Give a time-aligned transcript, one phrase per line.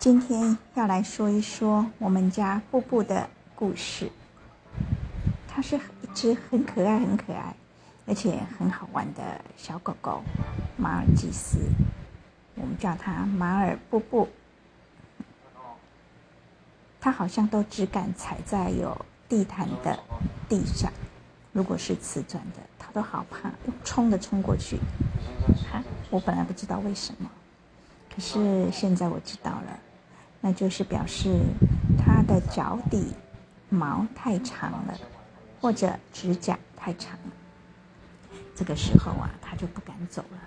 [0.00, 4.10] 今天要来说一说我们家布布的故事。
[5.46, 7.54] 它是一只很可爱、很可爱，
[8.06, 10.22] 而且很好玩的小狗狗——
[10.78, 11.58] 马尔济斯。
[12.54, 14.26] 我们叫它马尔布布。
[16.98, 18.96] 它好像都只敢踩在有
[19.28, 19.98] 地毯的
[20.48, 20.90] 地上，
[21.52, 23.50] 如果是瓷砖的，它都好怕，
[23.84, 24.78] 冲的冲过去。
[25.70, 27.30] 哈，我本来不知道为什么，
[28.14, 29.78] 可是现在我知道了。
[30.40, 31.38] 那就是表示
[31.98, 33.12] 它的脚底
[33.68, 34.98] 毛太长了，
[35.60, 37.32] 或者指甲太长了。
[38.54, 40.38] 这个时候啊，它就不敢走了，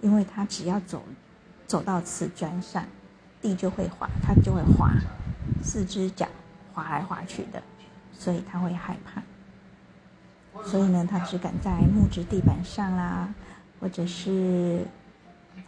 [0.00, 1.02] 因为它只要走
[1.66, 2.84] 走到瓷砖上，
[3.40, 4.90] 地就会滑，它就会滑，
[5.62, 6.26] 四只脚
[6.72, 7.62] 滑来滑去的，
[8.12, 9.22] 所以它会害怕。
[10.64, 13.32] 所以呢，它只敢在木质地板上啦，
[13.80, 14.84] 或者是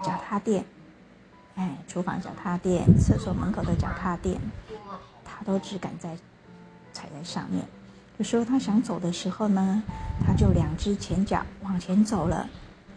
[0.03, 0.65] 脚踏垫。
[1.57, 4.41] 哎，厨房脚踏垫、厕所门口的脚踏垫，
[5.25, 6.17] 他都只敢在
[6.93, 7.65] 踩在上面。
[8.19, 9.83] 有时候他想走的时候呢，
[10.27, 12.49] 他就两只前脚往前走了，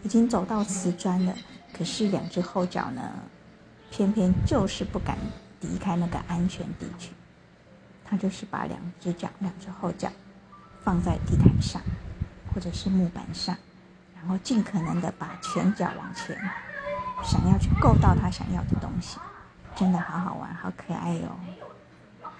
[0.02, 1.34] 已经走到瓷砖了。
[1.72, 3.02] 可是两只后脚呢，
[3.90, 5.18] 偏偏就是不敢
[5.60, 7.10] 离开那个安全地区。
[8.04, 10.08] 他就是把两只脚、两只后脚
[10.84, 11.82] 放在地毯上，
[12.54, 13.56] 或者是木板上，
[14.14, 16.38] 然后尽可能的把前脚往前。
[17.24, 19.18] 想要去够到他想要的东西，
[19.74, 21.28] 真的好好玩，好可爱哟。